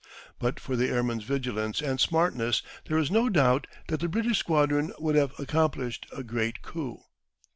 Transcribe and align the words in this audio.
But 0.39 0.59
for 0.59 0.75
the 0.75 0.89
airman's 0.89 1.25
vigilance 1.25 1.79
and 1.79 1.99
smartness 1.99 2.63
there 2.87 2.97
is 2.97 3.11
no 3.11 3.29
doubt 3.29 3.67
that 3.87 3.99
the 3.99 4.07
British 4.07 4.39
squadron 4.39 4.91
would 4.97 5.13
have 5.13 5.39
accomplished 5.39 6.07
a 6.11 6.23
great 6.23 6.63
coup. 6.63 7.03